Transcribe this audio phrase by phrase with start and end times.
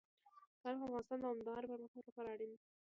[0.61, 2.59] تاریخ د افغانستان د دوامداره پرمختګ لپاره اړین دي.